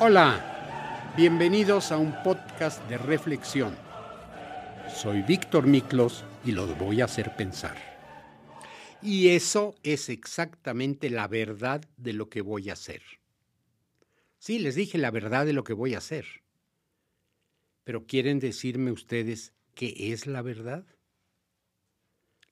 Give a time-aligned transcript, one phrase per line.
[0.00, 3.76] Hola, bienvenidos a un podcast de reflexión.
[4.94, 7.76] Soy Víctor Miklos y los voy a hacer pensar.
[9.02, 13.02] Y eso es exactamente la verdad de lo que voy a hacer.
[14.38, 16.44] Sí, les dije la verdad de lo que voy a hacer.
[17.82, 20.86] Pero ¿quieren decirme ustedes qué es la verdad?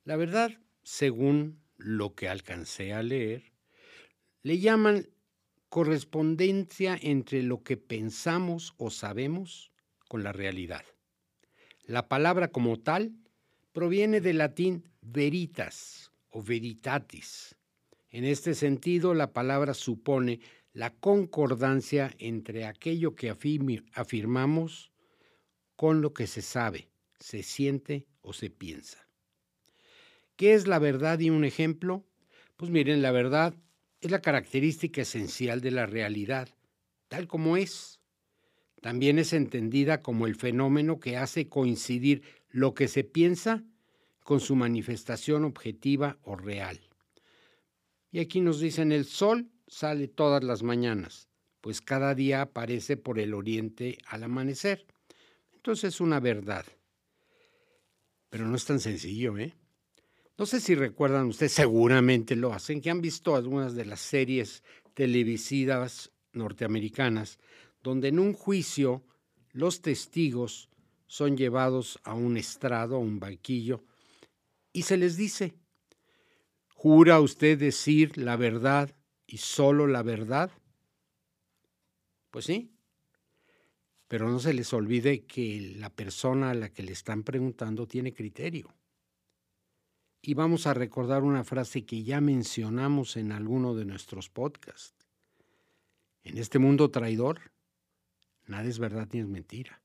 [0.02, 3.52] La verdad, según lo que alcancé a leer,
[4.42, 5.08] le llaman
[5.68, 9.72] correspondencia entre lo que pensamos o sabemos
[10.08, 10.84] con la realidad.
[11.84, 13.12] La palabra como tal
[13.72, 17.56] proviene del latín veritas o veritatis.
[18.10, 20.40] En este sentido, la palabra supone
[20.72, 24.92] la concordancia entre aquello que afirmamos
[25.74, 26.88] con lo que se sabe,
[27.18, 29.06] se siente o se piensa.
[30.36, 32.04] ¿Qué es la verdad y un ejemplo?
[32.56, 33.54] Pues miren, la verdad
[34.00, 36.48] es la característica esencial de la realidad,
[37.08, 38.00] tal como es.
[38.80, 43.64] También es entendida como el fenómeno que hace coincidir lo que se piensa
[44.22, 46.80] con su manifestación objetiva o real.
[48.10, 51.28] Y aquí nos dicen, el sol sale todas las mañanas,
[51.60, 54.86] pues cada día aparece por el oriente al amanecer.
[55.52, 56.64] Entonces es una verdad.
[58.30, 59.54] Pero no es tan sencillo, ¿eh?
[60.38, 64.62] No sé si recuerdan ustedes, seguramente lo hacen, que han visto algunas de las series
[64.92, 67.38] televisivas norteamericanas,
[67.82, 69.02] donde en un juicio
[69.52, 70.68] los testigos
[71.06, 73.84] son llevados a un estrado, a un banquillo,
[74.74, 75.54] y se les dice,
[76.68, 78.94] ¿jura usted decir la verdad
[79.26, 80.50] y solo la verdad?
[82.30, 82.76] Pues sí,
[84.06, 88.12] pero no se les olvide que la persona a la que le están preguntando tiene
[88.12, 88.75] criterio
[90.26, 95.06] y vamos a recordar una frase que ya mencionamos en alguno de nuestros podcasts.
[96.24, 97.52] En este mundo traidor,
[98.46, 99.80] nada es verdad ni es mentira.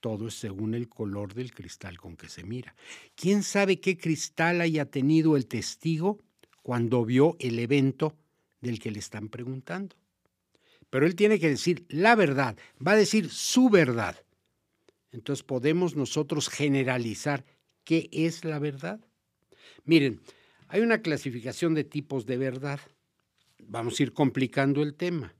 [0.00, 2.74] Todo es según el color del cristal con que se mira.
[3.14, 6.18] ¿Quién sabe qué cristal haya tenido el testigo
[6.64, 8.16] cuando vio el evento
[8.60, 9.94] del que le están preguntando?
[10.90, 14.16] Pero él tiene que decir la verdad, va a decir su verdad.
[15.12, 17.44] Entonces podemos nosotros generalizar
[17.84, 19.00] qué es la verdad.
[19.88, 20.20] Miren,
[20.68, 22.78] hay una clasificación de tipos de verdad.
[23.58, 25.34] Vamos a ir complicando el tema.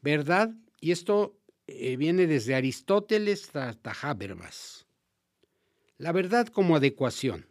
[0.00, 4.86] Verdad, y esto eh, viene desde Aristóteles hasta Habermas.
[5.98, 7.48] La verdad como adecuación,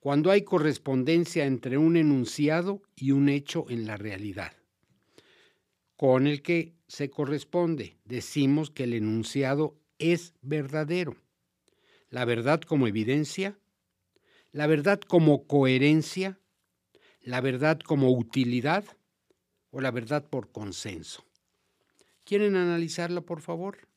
[0.00, 4.52] cuando hay correspondencia entre un enunciado y un hecho en la realidad,
[5.94, 7.98] con el que se corresponde.
[8.06, 11.18] Decimos que el enunciado es verdadero.
[12.08, 13.58] La verdad como evidencia,
[14.54, 16.38] la verdad como coherencia,
[17.22, 18.84] la verdad como utilidad
[19.70, 21.24] o la verdad por consenso.
[22.22, 23.88] ¿Quieren analizarla, por favor?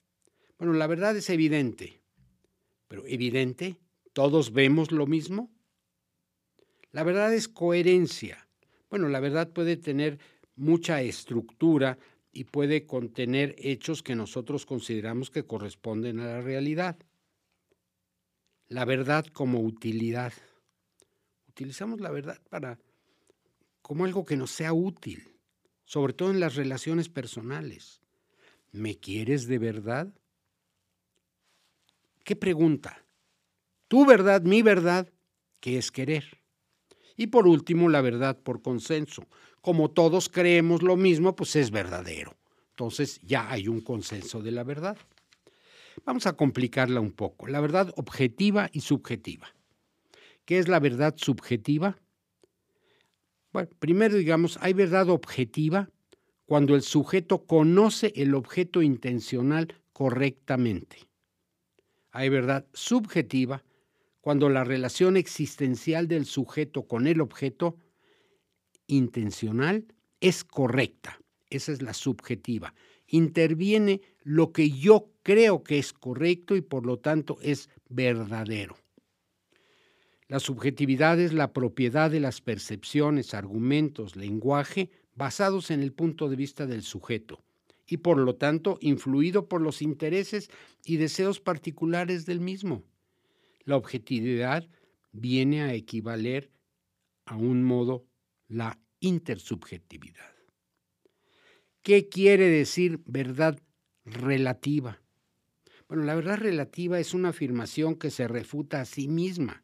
[0.57, 2.01] Bueno, la verdad es evidente,
[2.87, 3.77] pero evidente,
[4.13, 5.51] ¿todos vemos lo mismo?
[6.91, 8.47] La verdad es coherencia.
[8.89, 10.17] Bueno, la verdad puede tener
[10.55, 11.99] mucha estructura
[12.31, 16.97] y puede contener hechos que nosotros consideramos que corresponden a la realidad.
[18.69, 20.33] La verdad como utilidad.
[21.47, 22.77] Utilizamos la verdad para
[23.81, 25.39] como algo que nos sea útil,
[25.85, 28.01] sobre todo en las relaciones personales.
[28.73, 30.13] ¿Me quieres de verdad?
[32.25, 33.05] ¿Qué pregunta?
[33.87, 35.07] Tu verdad, mi verdad,
[35.61, 36.41] ¿qué es querer?
[37.15, 39.25] Y por último, la verdad por consenso.
[39.61, 42.35] Como todos creemos lo mismo, pues es verdadero.
[42.71, 44.97] Entonces ya hay un consenso de la verdad.
[46.07, 47.47] Vamos a complicarla un poco.
[47.47, 49.53] La verdad objetiva y subjetiva.
[50.45, 51.99] ¿Qué es la verdad subjetiva?
[53.51, 55.89] Bueno, primero digamos, hay verdad objetiva
[56.45, 61.09] cuando el sujeto conoce el objeto intencional correctamente.
[62.11, 63.65] Hay verdad subjetiva
[64.21, 67.75] cuando la relación existencial del sujeto con el objeto
[68.87, 71.19] intencional es correcta.
[71.49, 72.73] Esa es la subjetiva
[73.07, 78.77] interviene lo que yo creo que es correcto y por lo tanto es verdadero.
[80.29, 86.37] La subjetividad es la propiedad de las percepciones, argumentos, lenguaje basados en el punto de
[86.37, 87.43] vista del sujeto
[87.85, 90.49] y por lo tanto influido por los intereses
[90.85, 92.85] y deseos particulares del mismo.
[93.65, 94.69] La objetividad
[95.11, 96.51] viene a equivaler
[97.25, 98.05] a un modo
[98.47, 100.31] la intersubjetividad.
[101.81, 103.59] ¿Qué quiere decir verdad
[104.05, 105.01] relativa?
[105.87, 109.63] Bueno, la verdad relativa es una afirmación que se refuta a sí misma.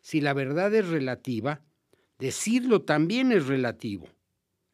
[0.00, 1.62] Si la verdad es relativa,
[2.18, 4.08] decirlo también es relativo.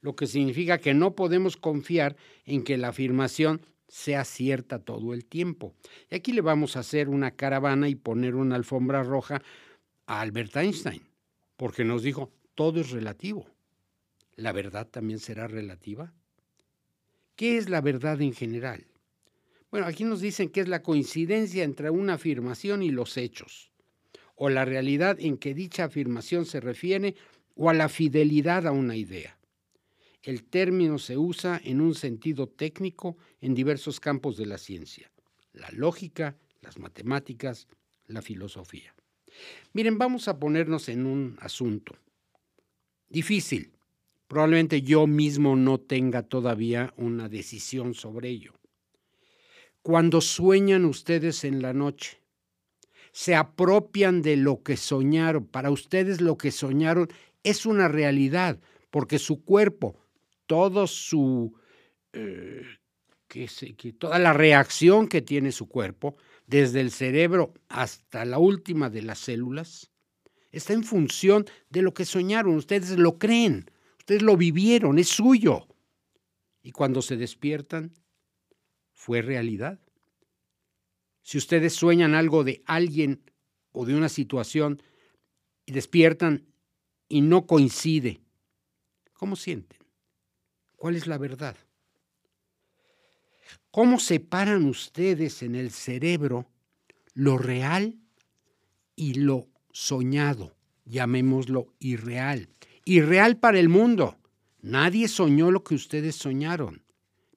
[0.06, 5.24] lo que significa que no podemos confiar en que la afirmación sea cierta todo el
[5.24, 5.74] tiempo.
[6.08, 9.42] Y aquí le vamos a hacer una caravana y poner una alfombra roja
[10.06, 11.02] a Albert Einstein,
[11.56, 13.48] porque nos dijo, todo es relativo.
[14.36, 16.12] ¿La verdad también será relativa?
[17.34, 18.86] ¿Qué es la verdad en general?
[19.76, 23.70] Bueno, aquí nos dicen que es la coincidencia entre una afirmación y los hechos,
[24.34, 27.14] o la realidad en que dicha afirmación se refiere,
[27.54, 29.38] o a la fidelidad a una idea.
[30.22, 35.12] El término se usa en un sentido técnico en diversos campos de la ciencia,
[35.52, 37.68] la lógica, las matemáticas,
[38.06, 38.94] la filosofía.
[39.74, 41.94] Miren, vamos a ponernos en un asunto
[43.10, 43.72] difícil.
[44.26, 48.54] Probablemente yo mismo no tenga todavía una decisión sobre ello.
[49.86, 52.20] Cuando sueñan ustedes en la noche,
[53.12, 55.46] se apropian de lo que soñaron.
[55.46, 57.06] Para ustedes lo que soñaron
[57.44, 58.58] es una realidad,
[58.90, 59.96] porque su cuerpo,
[60.46, 61.54] todo su,
[62.12, 62.62] eh,
[63.28, 63.46] que
[63.96, 66.16] toda la reacción que tiene su cuerpo,
[66.48, 69.92] desde el cerebro hasta la última de las células,
[70.50, 72.56] está en función de lo que soñaron.
[72.56, 75.68] Ustedes lo creen, ustedes lo vivieron, es suyo.
[76.60, 77.92] Y cuando se despiertan,
[79.06, 79.78] fue realidad.
[81.22, 83.22] Si ustedes sueñan algo de alguien
[83.70, 84.82] o de una situación
[85.64, 86.48] y despiertan
[87.08, 88.20] y no coincide,
[89.12, 89.78] ¿cómo sienten?
[90.74, 91.56] ¿Cuál es la verdad?
[93.70, 96.50] ¿Cómo separan ustedes en el cerebro
[97.14, 98.00] lo real
[98.96, 100.56] y lo soñado?
[100.84, 102.48] Llamémoslo irreal.
[102.84, 104.18] Irreal para el mundo.
[104.62, 106.82] Nadie soñó lo que ustedes soñaron,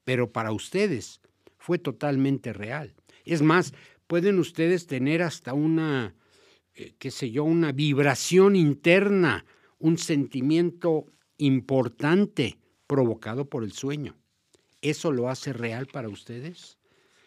[0.04, 1.22] pero para ustedes
[1.60, 2.96] fue totalmente real.
[3.26, 3.74] Es más,
[4.08, 6.16] pueden ustedes tener hasta una,
[6.74, 9.46] eh, qué sé yo, una vibración interna,
[9.78, 11.06] un sentimiento
[11.38, 12.58] importante
[12.88, 14.18] provocado por el sueño.
[14.82, 16.80] ¿Eso lo hace real para ustedes?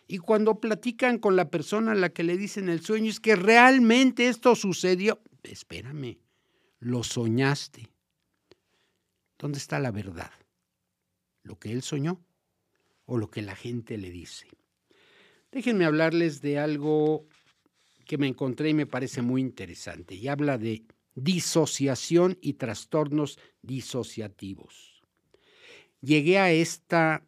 [0.09, 3.37] Y cuando platican con la persona a la que le dicen el sueño, es que
[3.37, 5.23] realmente esto sucedió.
[5.43, 6.19] Espérame,
[6.81, 7.89] lo soñaste.
[9.39, 10.31] ¿Dónde está la verdad?
[11.43, 12.21] ¿Lo que él soñó
[13.07, 14.49] o lo que la gente le dice?
[15.51, 17.27] Déjenme hablarles de algo
[18.07, 20.15] que me encontré y me parece muy interesante.
[20.15, 20.85] Y habla de
[21.15, 25.03] disociación y trastornos disociativos.
[26.01, 27.25] Llegué a esta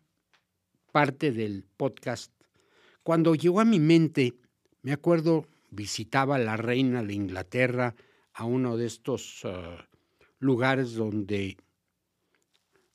[0.90, 2.32] parte del podcast,
[3.02, 4.34] cuando llegó a mi mente,
[4.82, 7.94] me acuerdo, visitaba la reina de Inglaterra
[8.32, 9.88] a uno de estos ah,
[10.38, 11.56] lugares donde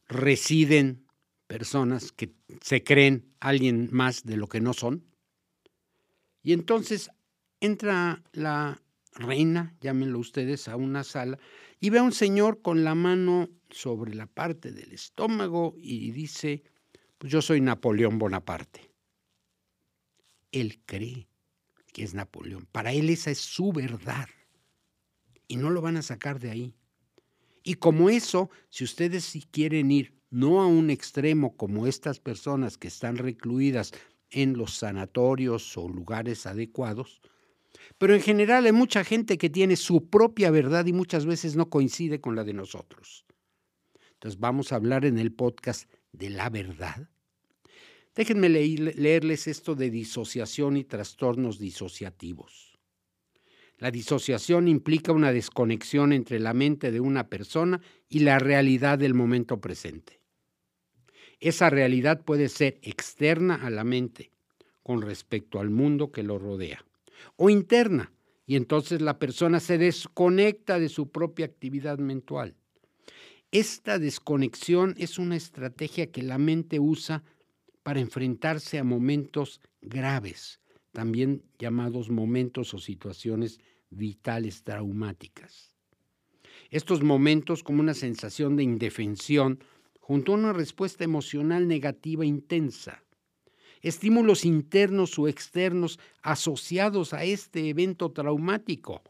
[0.07, 1.05] residen
[1.49, 2.31] personas que
[2.61, 5.03] se creen alguien más de lo que no son.
[6.43, 7.09] Y entonces
[7.59, 8.79] entra la
[9.15, 11.39] reina, llámenlo ustedes, a una sala
[11.79, 16.61] y ve a un señor con la mano sobre la parte del estómago y dice,
[17.17, 18.91] pues yo soy Napoleón Bonaparte.
[20.51, 21.27] Él cree
[21.91, 22.67] que es Napoleón.
[22.71, 24.29] Para él esa es su verdad.
[25.47, 26.75] Y no lo van a sacar de ahí.
[27.63, 32.87] Y como eso, si ustedes quieren ir no a un extremo como estas personas que
[32.87, 33.91] están recluidas
[34.31, 37.21] en los sanatorios o lugares adecuados,
[37.97, 41.69] pero en general hay mucha gente que tiene su propia verdad y muchas veces no
[41.69, 43.25] coincide con la de nosotros.
[44.13, 47.09] Entonces vamos a hablar en el podcast de la verdad.
[48.15, 52.77] Déjenme leerles esto de disociación y trastornos disociativos.
[53.77, 59.13] La disociación implica una desconexión entre la mente de una persona y la realidad del
[59.13, 60.18] momento presente.
[61.39, 64.31] Esa realidad puede ser externa a la mente
[64.83, 66.85] con respecto al mundo que lo rodea,
[67.35, 68.11] o interna,
[68.45, 72.55] y entonces la persona se desconecta de su propia actividad mental.
[73.51, 77.23] Esta desconexión es una estrategia que la mente usa
[77.83, 80.59] para enfrentarse a momentos graves,
[80.91, 85.75] también llamados momentos o situaciones vitales traumáticas.
[86.69, 89.63] Estos momentos como una sensación de indefensión
[90.09, 93.03] junto a una respuesta emocional negativa intensa,
[93.83, 99.03] estímulos internos o externos asociados a este evento traumático.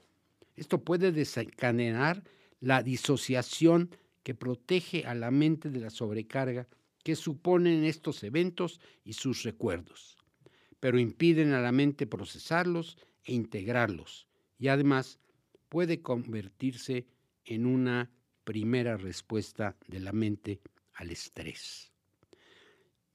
[0.58, 2.25] Esto puede desencadenar
[2.60, 3.91] la disociación
[4.24, 6.68] que protege a la mente de la sobrecarga
[7.01, 10.18] que suponen estos eventos y sus recuerdos,
[10.82, 14.27] pero impiden a la mente procesarlos e integrarlos
[14.58, 15.18] y además
[15.70, 17.08] puede convertirse
[17.46, 18.12] en una
[18.44, 20.60] primera respuesta de la mente
[21.00, 21.91] al estrés.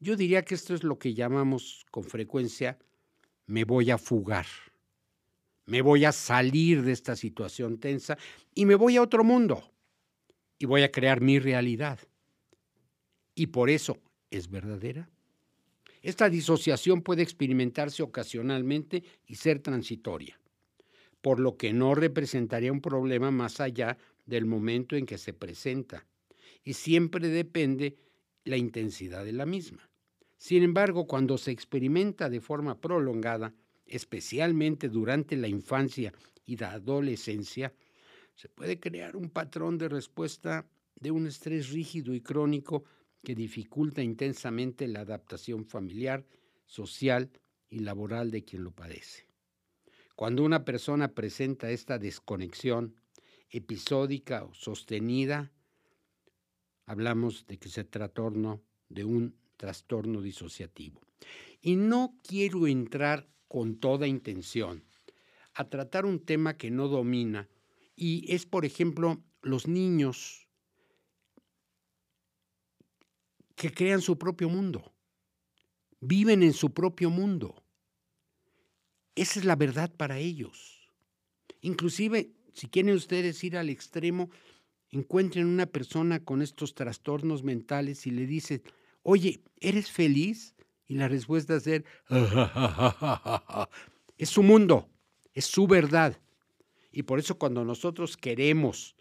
[0.00, 2.79] Yo diría que esto es lo que llamamos con frecuencia
[3.47, 4.47] me voy a fugar,
[5.67, 8.17] me voy a salir de esta situación tensa
[8.55, 9.71] y me voy a otro mundo
[10.59, 11.99] y voy a crear mi realidad.
[13.37, 13.99] y por eso
[14.31, 15.11] es verdadera.
[16.03, 20.38] Esta disociación puede experimentarse ocasionalmente y ser transitoria,
[21.21, 26.07] por lo que no representaría un problema más allá del momento en que se presenta,
[26.64, 27.97] y siempre depende
[28.44, 29.88] la intensidad de la misma.
[30.38, 33.54] Sin embargo, cuando se experimenta de forma prolongada,
[33.87, 36.12] especialmente durante la infancia
[36.44, 37.73] y la adolescencia,
[38.35, 40.66] se puede crear un patrón de respuesta
[40.97, 42.85] de un estrés rígido y crónico
[43.23, 46.26] que dificulta intensamente la adaptación familiar,
[46.66, 47.30] social
[47.71, 49.26] y laboral de quien lo padece.
[50.16, 52.94] Cuando una persona presenta esta desconexión
[53.50, 55.52] episódica o sostenida,
[56.87, 61.00] hablamos de que se trastorno de un trastorno disociativo.
[61.61, 64.85] Y no quiero entrar con toda intención
[65.55, 67.49] a tratar un tema que no domina
[67.97, 70.49] y es, por ejemplo, los niños
[73.55, 74.93] que crean su propio mundo,
[76.00, 77.62] viven en su propio mundo.
[79.14, 80.91] Esa es la verdad para ellos.
[81.61, 84.29] Inclusive, si quieren ustedes ir al extremo,
[84.95, 88.63] encuentren una persona con estos trastornos mentales y le dicen,
[89.03, 90.55] oye, ¿eres feliz?
[90.87, 91.67] Y la respuesta es
[94.19, 94.89] es su mundo,
[95.33, 96.21] es su verdad.
[96.93, 98.95] Y por eso cuando nosotros queremos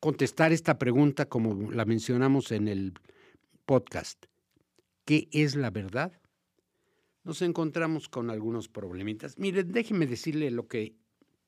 [0.00, 2.94] contestar esta pregunta, como la mencionamos en el
[3.66, 4.26] podcast,
[5.04, 6.12] ¿qué es la verdad?
[7.24, 9.38] Nos encontramos con algunos problemitas.
[9.38, 10.96] Miren, déjenme decirle lo que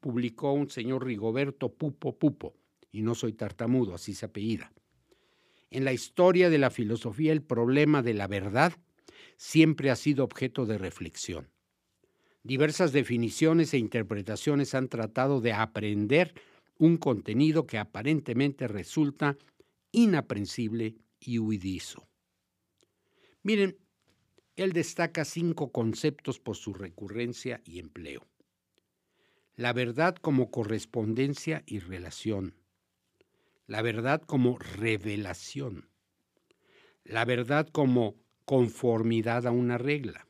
[0.01, 2.60] publicó un señor Rigoberto Pupo Pupo,
[2.93, 4.73] y no soy tartamudo, así se apellida.
[5.71, 8.73] En la historia de la filosofía, el problema de la verdad
[9.37, 11.49] siempre ha sido objeto de reflexión.
[12.43, 16.35] Diversas definiciones e interpretaciones han tratado de aprender
[16.79, 19.37] un contenido que aparentemente resulta
[19.93, 22.09] inaprensible y huidizo.
[23.43, 23.79] Miren,
[24.57, 28.27] él destaca cinco conceptos por su recurrencia y empleo.
[29.55, 32.60] La verdad como correspondencia y relación.
[33.71, 35.89] La verdad como revelación.
[37.05, 40.27] La verdad como conformidad a una regla.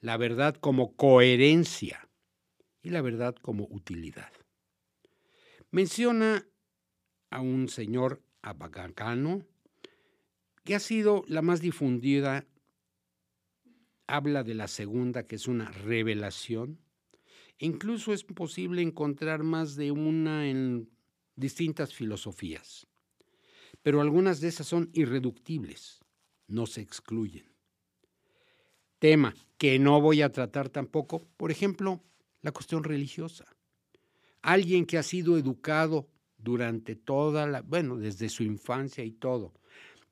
[0.00, 2.08] La verdad como coherencia.
[2.80, 4.32] Y la verdad como utilidad.
[5.70, 6.46] Menciona
[7.28, 9.44] a un señor abagacano,
[10.64, 12.46] que ha sido la más difundida,
[14.06, 16.80] habla de la segunda, que es una revelación.
[17.58, 20.95] incluso es posible encontrar más de una en
[21.36, 22.86] distintas filosofías,
[23.82, 26.00] pero algunas de esas son irreductibles,
[26.48, 27.46] no se excluyen.
[28.98, 32.02] Tema que no voy a tratar tampoco, por ejemplo,
[32.42, 33.44] la cuestión religiosa.
[34.42, 39.52] Alguien que ha sido educado durante toda la, bueno, desde su infancia y todo,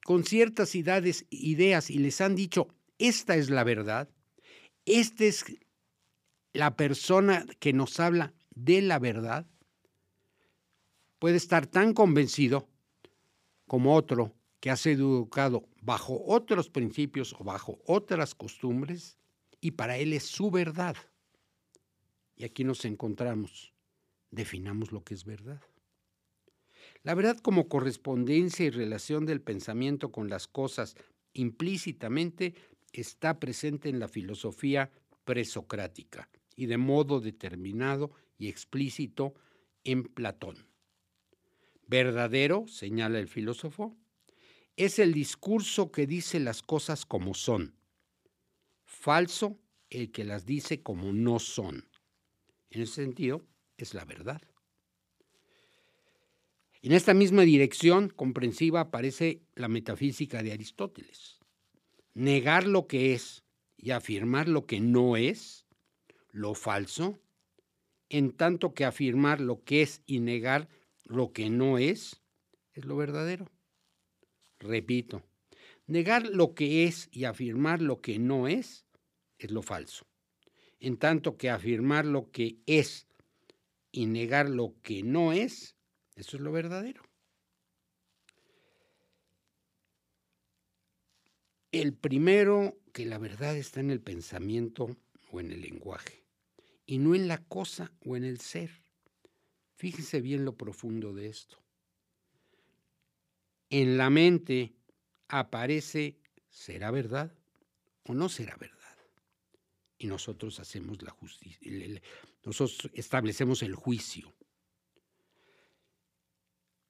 [0.04, 4.08] con ciertas ideas, y les han dicho, esta es la verdad,
[4.84, 5.44] esta es
[6.52, 9.46] la persona que nos habla de la verdad,
[11.24, 12.68] puede estar tan convencido
[13.66, 19.16] como otro que ha sido educado bajo otros principios o bajo otras costumbres
[19.58, 20.98] y para él es su verdad.
[22.36, 23.72] Y aquí nos encontramos.
[24.30, 25.62] Definamos lo que es verdad.
[27.04, 30.94] La verdad como correspondencia y relación del pensamiento con las cosas
[31.32, 32.54] implícitamente
[32.92, 34.92] está presente en la filosofía
[35.24, 39.32] presocrática y de modo determinado y explícito
[39.84, 40.73] en Platón.
[41.86, 43.96] Verdadero, señala el filósofo,
[44.76, 47.74] es el discurso que dice las cosas como son.
[48.84, 49.58] Falso,
[49.90, 51.88] el que las dice como no son.
[52.70, 54.42] En ese sentido, es la verdad.
[56.82, 61.38] En esta misma dirección comprensiva aparece la metafísica de Aristóteles.
[62.14, 63.42] Negar lo que es
[63.76, 65.64] y afirmar lo que no es,
[66.30, 67.18] lo falso,
[68.10, 70.68] en tanto que afirmar lo que es y negar
[71.04, 72.22] lo que no es,
[72.72, 73.50] es lo verdadero.
[74.58, 75.22] Repito,
[75.86, 78.86] negar lo que es y afirmar lo que no es,
[79.38, 80.06] es lo falso.
[80.80, 83.06] En tanto que afirmar lo que es
[83.90, 85.76] y negar lo que no es,
[86.14, 87.02] eso es lo verdadero.
[91.70, 94.96] El primero, que la verdad está en el pensamiento
[95.32, 96.24] o en el lenguaje,
[96.86, 98.83] y no en la cosa o en el ser.
[99.76, 101.58] Fíjense bien lo profundo de esto.
[103.70, 104.72] En la mente
[105.28, 107.32] aparece, ¿será verdad
[108.04, 108.96] o no será verdad?
[109.98, 111.58] Y nosotros hacemos la justicia,
[112.44, 114.32] nosotros establecemos el juicio.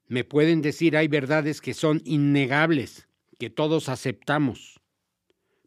[0.06, 4.80] Me pueden decir hay verdades que son innegables que todos aceptamos.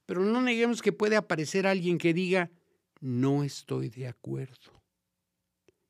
[0.06, 2.52] Pero no neguemos que puede aparecer alguien que diga,
[3.00, 4.77] no estoy de acuerdo.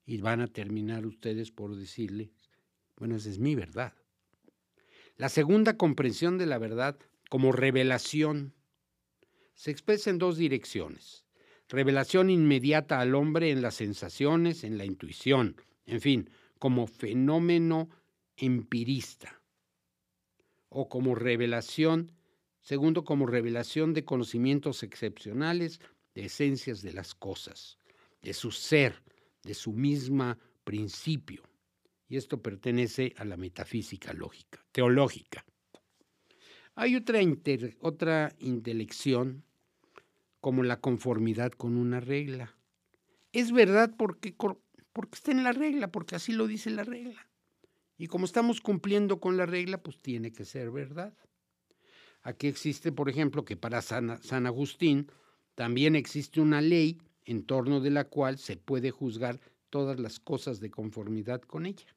[0.08, 2.32] Y van a terminar ustedes por decirle,
[2.96, 3.94] bueno, esa es mi verdad.
[5.18, 6.98] La segunda comprensión de la verdad
[7.30, 8.54] como revelación
[9.54, 11.26] se expresa en dos direcciones.
[11.68, 17.90] Revelación inmediata al hombre en las sensaciones, en la intuición, en fin, como fenómeno
[18.38, 19.42] empirista.
[20.70, 22.14] O como revelación,
[22.62, 25.82] segundo, como revelación de conocimientos excepcionales,
[26.16, 27.78] de esencias de las cosas,
[28.22, 29.04] de su ser,
[29.48, 31.42] de su misma principio.
[32.10, 35.46] Y esto pertenece a la metafísica lógica, teológica.
[36.75, 37.20] Hay otra,
[37.80, 39.44] otra intelección
[40.42, 42.56] como la conformidad con una regla.
[43.32, 44.36] Es verdad porque,
[44.94, 47.27] porque está en la regla, porque así lo dice la regla.
[47.98, 51.13] Y como estamos cumpliendo con la regla, pues tiene que ser verdad.
[52.22, 55.10] Aquí existe, por ejemplo, que para San, San Agustín
[55.56, 60.60] también existe una ley en torno de la cual se puede juzgar todas las cosas
[60.62, 61.96] de conformidad con ella.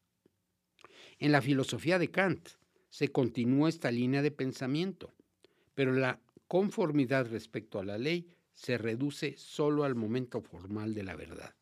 [1.19, 2.51] En la filosofía de Kant,
[2.91, 5.15] se continúa esta línea de pensamiento,
[5.75, 11.15] pero la conformidad respecto a la ley se reduce solo al momento formal de la
[11.15, 11.55] verdad,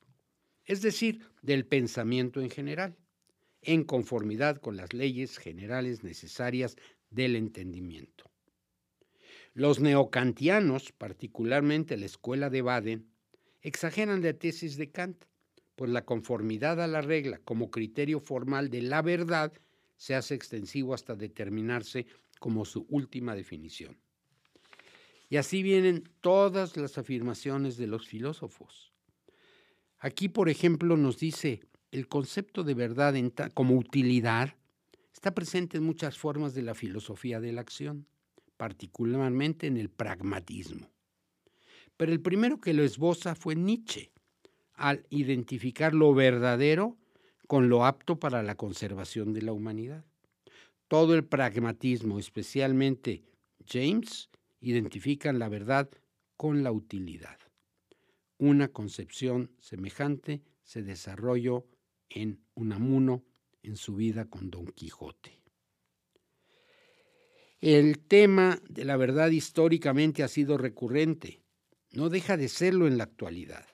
[0.65, 2.97] es decir, del pensamiento en general,
[3.61, 6.77] en conformidad con las leyes generales necesarias
[7.11, 8.25] del entendimiento.
[9.53, 13.18] Los neocantianos, particularmente la escuela de Baden,
[13.63, 15.25] exageran la tesis de Kant,
[15.77, 19.53] pues la conformidad a la regla como criterio formal de la verdad
[19.97, 22.07] se hace extensivo hasta determinarse
[22.41, 23.99] como su última definición.
[25.29, 28.93] Y así vienen todas las afirmaciones de los filósofos.
[29.99, 31.61] Aquí, por ejemplo, nos dice,
[31.91, 33.15] el concepto de verdad
[33.55, 34.55] como utilidad
[35.13, 38.07] está presente en muchas formas de la filosofía de la acción,
[38.57, 40.91] particularmente en el pragmatismo.
[41.99, 44.13] Pero el primero que lo esboza fue Nietzsche,
[44.73, 46.97] al identificar lo verdadero
[47.49, 50.05] con lo apto para la conservación de la humanidad.
[50.87, 53.25] Todo el pragmatismo, especialmente
[53.67, 54.31] James,
[54.61, 55.91] identifican la verdad
[56.37, 57.39] con la utilidad.
[58.39, 61.67] Una concepción semejante se desarrolló
[62.09, 63.25] en Unamuno
[63.65, 65.41] en su vida con Don Quijote.
[67.61, 71.43] El tema de la verdad históricamente ha sido recurrente,
[71.93, 73.67] no deja de serlo en la actualidad.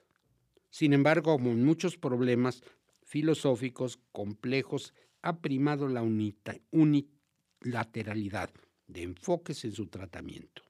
[0.70, 2.62] Sin embargo, como en muchos problemas,
[3.05, 8.50] filosóficos complejos ha primado la unilateralidad
[8.87, 10.62] de enfoques en su tratamiento.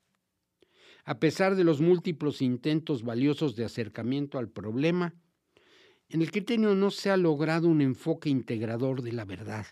[1.04, 5.14] A pesar de los múltiples intentos valiosos de acercamiento al problema,
[6.08, 9.66] en el criterio no se ha logrado un enfoque integrador de la verdad,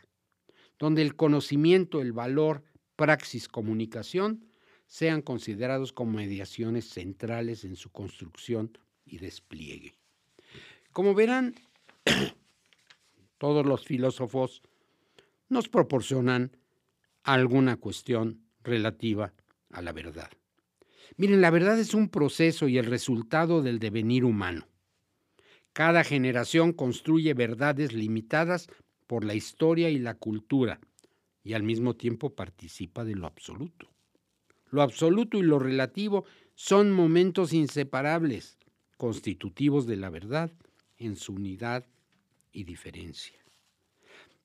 [0.79, 2.65] donde el conocimiento, el valor,
[2.97, 4.47] praxis, comunicación
[4.93, 8.77] sean considerados como mediaciones centrales en su construcción
[9.07, 9.95] y despliegue.
[10.93, 11.55] Como verán,
[13.39, 14.61] todos los filósofos
[15.49, 16.55] nos proporcionan
[17.23, 19.33] alguna cuestión relativa
[19.71, 20.31] a la verdad.
[21.17, 24.69] Miren, la verdad es un proceso y el resultado del devenir humano.
[25.73, 28.69] Cada generación construye verdades limitadas
[29.07, 30.81] por la historia y la cultura
[31.43, 33.92] y al mismo tiempo participa de lo absoluto.
[34.73, 38.57] Lo absoluto y lo relativo son momentos inseparables,
[38.97, 40.51] constitutivos de la verdad
[40.97, 41.87] en su unidad
[42.53, 43.39] y diferencia.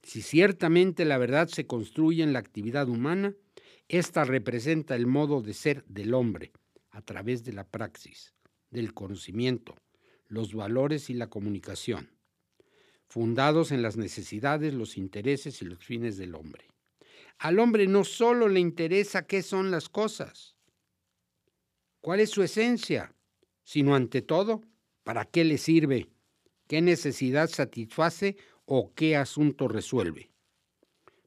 [0.03, 3.35] Si ciertamente la verdad se construye en la actividad humana,
[3.87, 6.51] esta representa el modo de ser del hombre
[6.89, 8.33] a través de la praxis,
[8.69, 9.75] del conocimiento,
[10.27, 12.09] los valores y la comunicación,
[13.07, 16.65] fundados en las necesidades, los intereses y los fines del hombre.
[17.39, 20.55] Al hombre no solo le interesa qué son las cosas,
[22.01, 23.13] cuál es su esencia,
[23.63, 24.61] sino ante todo,
[25.03, 26.09] para qué le sirve
[26.67, 30.29] qué necesidad satisface o qué asunto resuelve.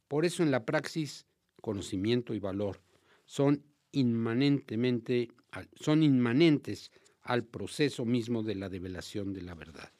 [0.06, 1.26] Por eso en la praxis,
[1.60, 2.80] conocimiento y valor
[3.24, 5.30] son inmanentemente
[5.74, 6.92] son inmanentes
[7.22, 9.92] al proceso mismo de la develación de la verdad.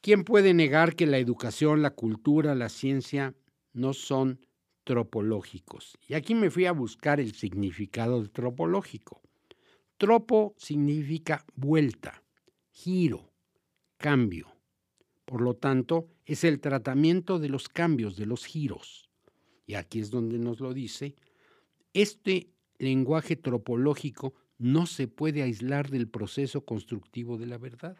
[0.00, 3.34] ¿Quién puede negar que la educación, la cultura, la ciencia
[3.72, 4.40] no son
[4.84, 5.98] tropológicos?
[6.06, 9.20] Y aquí me fui a buscar el significado de tropológico.
[9.96, 12.22] Tropo significa vuelta
[12.78, 13.32] giro,
[13.96, 14.46] cambio.
[15.24, 19.10] Por lo tanto, es el tratamiento de los cambios, de los giros.
[19.66, 21.16] Y aquí es donde nos lo dice.
[21.92, 27.96] Este lenguaje tropológico no se puede aislar del proceso constructivo de la verdad.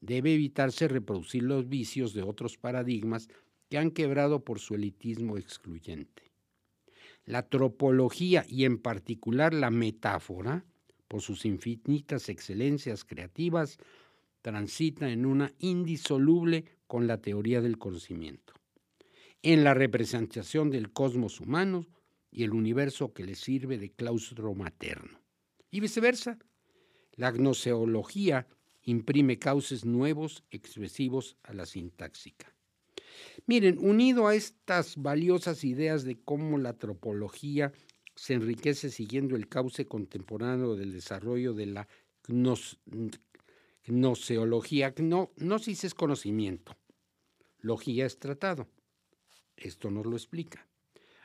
[0.00, 3.28] Debe evitarse reproducir los vicios de otros paradigmas
[3.68, 6.22] que han quebrado por su elitismo excluyente.
[7.24, 10.64] la tropología y en particular la metáfora,
[11.08, 13.78] por sus infinitas excelencias creativas,
[14.42, 18.54] transita en una indisoluble con la teoría del conocimiento,
[19.42, 21.86] en la representación del cosmos humano
[22.30, 25.18] y el universo que le sirve de claustro materno.
[25.70, 26.38] Y viceversa,
[27.14, 28.46] la gnoseología
[28.82, 32.55] imprime cauces nuevos expresivos a la sintáxica.
[33.46, 37.72] Miren, unido a estas valiosas ideas de cómo la tropología
[38.14, 41.88] se enriquece siguiendo el cauce contemporáneo del desarrollo de la
[43.86, 46.76] gnoseología, no, gnosis es conocimiento,
[47.60, 48.68] logía es tratado.
[49.56, 50.66] Esto nos lo explica.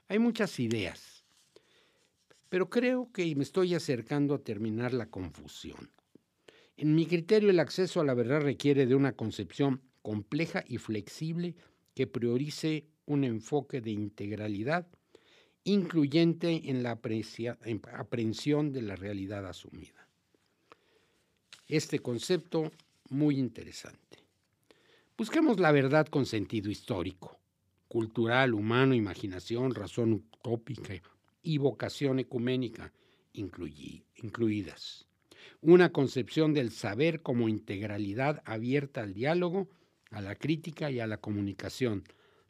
[0.08, 1.26] Hay muchas ideas,
[2.50, 5.92] pero creo que me estoy acercando a terminar la confusión.
[6.76, 11.56] En mi criterio, el acceso a la verdad requiere de una concepción compleja y flexible
[12.02, 14.88] que priorice un enfoque de integralidad,
[15.64, 20.08] incluyente en la aprehensión de la realidad asumida.
[21.68, 22.72] Este concepto
[23.10, 24.18] muy interesante.
[25.16, 27.38] Busquemos la verdad con sentido histórico,
[27.88, 30.96] cultural, humano, imaginación, razón utópica
[31.44, 32.92] y vocación ecuménica
[33.34, 35.06] incluidas.
[35.62, 39.70] Una concepción del saber como integralidad abierta al diálogo
[40.12, 42.04] a la crítica y a la comunicación,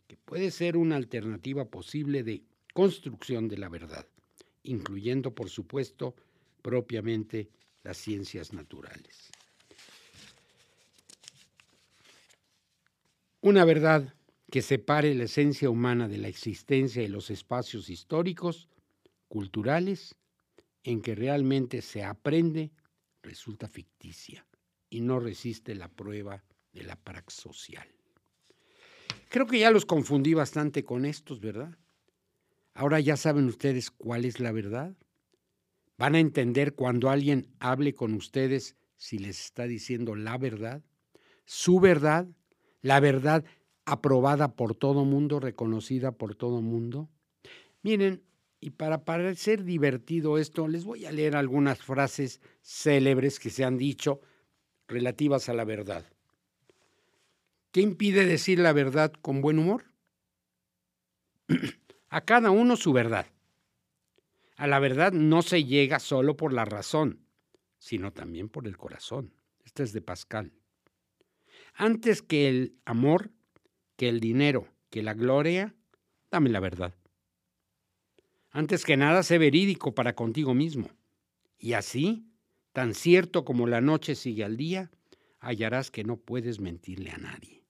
[0.08, 2.44] que puede ser una alternativa posible de
[2.74, 4.06] construcción de la verdad,
[4.64, 6.16] incluyendo, por supuesto,
[6.62, 7.50] propiamente
[7.84, 9.32] las ciencias naturales.
[13.42, 14.14] Una verdad
[14.52, 18.68] que separe la esencia humana de la existencia de los espacios históricos,
[19.28, 20.16] culturales,
[20.84, 22.72] en que realmente se aprende,
[23.24, 24.46] resulta ficticia
[24.90, 27.88] y no resiste la prueba de la praxis social.
[29.30, 31.78] Creo que ya los confundí bastante con estos, ¿verdad?
[32.74, 34.96] Ahora ya saben ustedes cuál es la verdad.
[35.98, 40.84] Van a entender cuando alguien hable con ustedes si les está diciendo la verdad,
[41.46, 42.28] su verdad,
[42.82, 43.44] la verdad
[43.86, 47.10] aprobada por todo mundo, reconocida por todo mundo.
[47.82, 48.24] Miren,
[48.60, 53.78] y para parecer divertido esto, les voy a leer algunas frases célebres que se han
[53.78, 54.22] dicho
[54.88, 56.06] relativas a la verdad.
[57.72, 59.86] ¿Qué impide decir la verdad con buen humor?
[62.10, 63.28] a cada uno su verdad.
[64.58, 67.26] A la verdad no se llega solo por la razón,
[67.78, 69.34] sino también por el corazón.
[69.64, 70.52] Este es de Pascal.
[71.74, 73.32] Antes que el amor,
[73.96, 75.74] que el dinero, que la gloria,
[76.30, 76.94] dame la verdad.
[78.52, 80.90] Antes que nada, sé verídico para contigo mismo.
[81.58, 82.28] Y así,
[82.74, 84.92] tan cierto como la noche sigue al día,
[85.40, 87.61] hallarás que no puedes mentirle a nadie.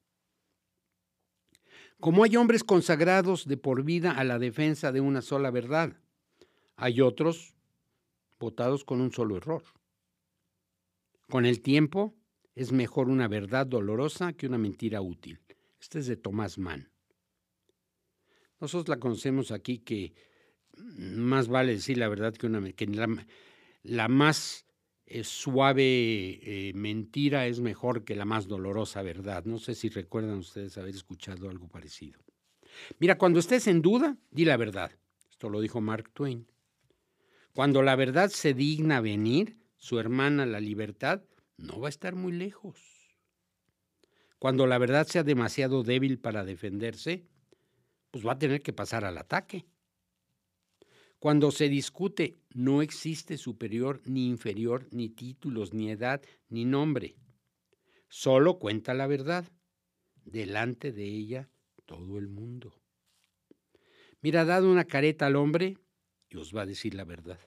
[2.02, 5.96] Como hay hombres consagrados de por vida a la defensa de una sola verdad,
[6.76, 7.54] hay otros
[8.40, 9.62] votados con un solo error.
[11.30, 12.16] Con el tiempo
[12.56, 15.42] es mejor una verdad dolorosa que una mentira útil.
[15.80, 16.90] Este es de Tomás Mann.
[18.60, 20.16] Nosotros la conocemos aquí que
[20.76, 22.88] más vale decir la verdad que, una, que
[23.84, 24.66] la más
[25.24, 29.46] suave eh, mentira es mejor que la más dolorosa verdad.
[29.46, 32.20] No sé si recuerdan ustedes haber escuchado algo parecido.
[33.00, 34.92] Mira, cuando estés en duda, di la verdad.
[35.30, 36.48] Esto lo dijo Mark Twain.
[37.54, 41.24] Cuando la verdad se digna venir, su hermana la libertad
[41.58, 42.80] no va a estar muy lejos.
[44.40, 47.28] Cuando la verdad sea demasiado débil para defenderse,
[48.10, 49.66] pues va a tener que pasar al ataque.
[51.22, 57.16] Cuando se discute, no existe superior ni inferior, ni títulos, ni edad, ni nombre.
[58.10, 59.46] Solo cuenta la verdad.
[60.26, 61.48] Delante de ella
[61.86, 62.74] todo el mundo.
[64.22, 65.78] Mira, dado una careta al hombre
[66.28, 67.40] y os va a decir la verdad.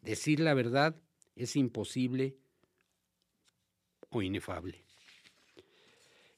[0.00, 0.96] Decir la verdad
[1.36, 2.38] es imposible
[4.08, 4.86] o inefable.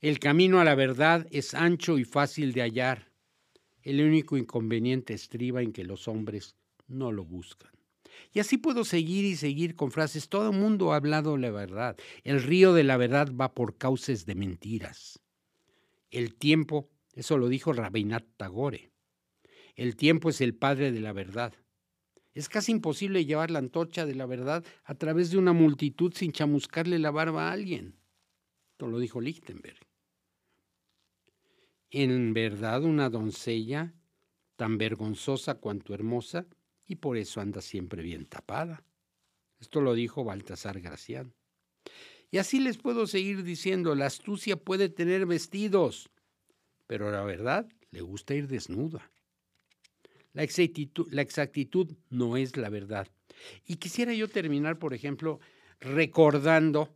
[0.00, 3.11] El camino a la verdad es ancho y fácil de hallar
[3.82, 7.72] el único inconveniente estriba en que los hombres no lo buscan.
[8.32, 10.28] Y así puedo seguir y seguir con frases.
[10.28, 11.96] Todo el mundo ha hablado la verdad.
[12.24, 15.20] El río de la verdad va por cauces de mentiras.
[16.10, 18.90] El tiempo, eso lo dijo Rabinat Tagore.
[19.74, 21.54] El tiempo es el padre de la verdad.
[22.34, 26.32] Es casi imposible llevar la antorcha de la verdad a través de una multitud sin
[26.32, 27.96] chamuscarle la barba a alguien.
[28.72, 29.91] Esto lo dijo Lichtenberg
[31.92, 33.94] en verdad una doncella
[34.56, 36.46] tan vergonzosa cuanto hermosa,
[36.86, 38.84] y por eso anda siempre bien tapada.
[39.60, 41.34] Esto lo dijo Baltasar Gracián.
[42.30, 46.10] Y así les puedo seguir diciendo, la astucia puede tener vestidos,
[46.86, 49.10] pero la verdad le gusta ir desnuda.
[50.32, 53.08] La exactitud, la exactitud no es la verdad.
[53.66, 55.40] Y quisiera yo terminar, por ejemplo,
[55.78, 56.94] recordando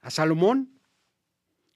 [0.00, 0.73] a Salomón,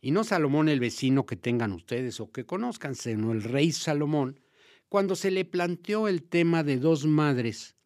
[0.01, 4.41] y no Salomón el vecino que tengan ustedes o que conozcan, sino el rey Salomón,
[4.89, 7.77] cuando se le planteó el tema de dos madres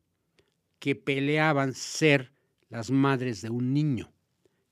[0.78, 2.32] que peleaban ser
[2.68, 4.12] las madres de un niño.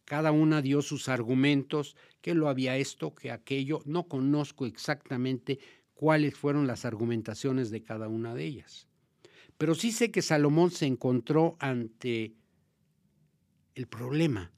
[0.05, 3.81] Cada una dio sus argumentos, que lo había esto, que aquello.
[3.85, 5.61] No conozco exactamente
[5.95, 8.89] cuáles fueron las argumentaciones de cada una de ellas.
[9.57, 12.35] Pero sí sé que Salomón se encontró ante
[13.75, 14.51] el problema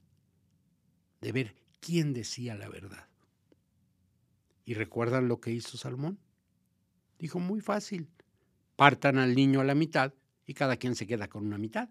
[1.21, 3.09] de ver quién decía la verdad.
[4.63, 6.17] ¿Y recuerdan lo que hizo Salomón?
[7.19, 8.07] Dijo muy fácil,
[8.77, 10.13] partan al niño a la mitad
[10.45, 11.89] y cada quien se queda con una mitad,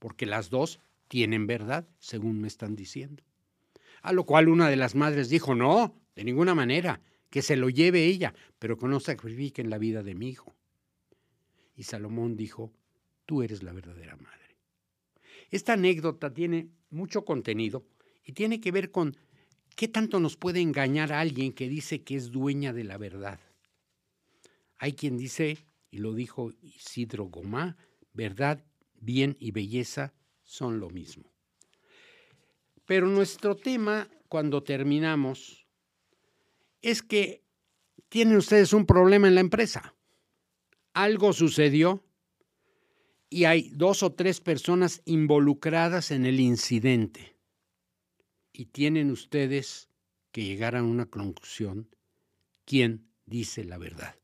[0.00, 3.22] porque las dos tienen verdad, según me están diciendo.
[4.02, 7.68] A lo cual una de las madres dijo, no, de ninguna manera, que se lo
[7.70, 10.56] lleve ella, pero que no sacrifiquen la vida de mi hijo.
[11.76, 12.72] Y Salomón dijo,
[13.26, 14.56] tú eres la verdadera madre.
[15.50, 17.86] Esta anécdota tiene mucho contenido
[18.30, 19.16] y tiene que ver con
[19.74, 23.40] qué tanto nos puede engañar alguien que dice que es dueña de la verdad.
[24.78, 25.58] Hay quien dice,
[25.90, 27.76] y lo dijo Isidro Gomá,
[28.12, 28.64] verdad,
[29.00, 30.14] bien y belleza
[30.44, 31.24] son lo mismo.
[32.86, 35.66] Pero nuestro tema, cuando terminamos,
[36.82, 37.42] es que
[38.08, 39.96] tienen ustedes un problema en la empresa.
[40.94, 42.04] Algo sucedió
[43.28, 47.39] y hay dos o tres personas involucradas en el incidente.
[48.60, 49.88] Y tienen ustedes
[50.32, 51.88] que llegar a una conclusión
[52.66, 54.16] quién dice la verdad.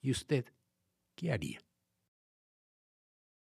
[0.00, 0.44] ¿Y usted
[1.16, 1.63] qué haría?